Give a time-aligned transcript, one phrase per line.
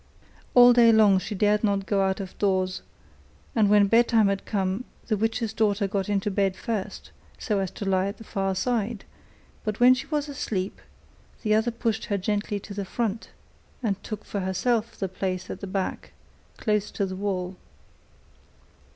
[0.55, 2.81] All day long she dared not go out of doors,
[3.55, 7.85] and when bedtime had come, the witch's daughter got into bed first, so as to
[7.85, 9.05] lie at the far side,
[9.63, 10.81] but when she was asleep,
[11.43, 13.29] the other pushed her gently to the front,
[13.83, 16.13] and took for herself the place at the back,
[16.57, 17.55] close by the wall.